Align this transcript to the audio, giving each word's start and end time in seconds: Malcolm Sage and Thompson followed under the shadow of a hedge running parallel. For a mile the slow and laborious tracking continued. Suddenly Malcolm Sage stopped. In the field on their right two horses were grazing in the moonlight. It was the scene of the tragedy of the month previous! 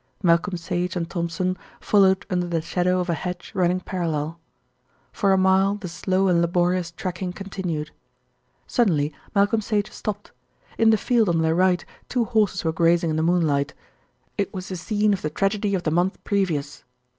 Malcolm 0.23 0.57
Sage 0.57 0.95
and 0.95 1.07
Thompson 1.11 1.55
followed 1.79 2.25
under 2.31 2.47
the 2.47 2.59
shadow 2.59 2.99
of 2.99 3.07
a 3.07 3.13
hedge 3.13 3.51
running 3.53 3.79
parallel. 3.79 4.39
For 5.11 5.31
a 5.31 5.37
mile 5.37 5.75
the 5.75 5.87
slow 5.87 6.27
and 6.27 6.41
laborious 6.41 6.89
tracking 6.89 7.31
continued. 7.31 7.91
Suddenly 8.65 9.13
Malcolm 9.35 9.61
Sage 9.61 9.91
stopped. 9.91 10.31
In 10.79 10.89
the 10.89 10.97
field 10.97 11.29
on 11.29 11.43
their 11.43 11.53
right 11.53 11.85
two 12.09 12.25
horses 12.25 12.63
were 12.63 12.71
grazing 12.73 13.11
in 13.11 13.15
the 13.15 13.21
moonlight. 13.21 13.75
It 14.39 14.51
was 14.51 14.69
the 14.69 14.75
scene 14.75 15.13
of 15.13 15.21
the 15.21 15.29
tragedy 15.29 15.75
of 15.75 15.83
the 15.83 15.91
month 15.91 16.17
previous! 16.23 16.83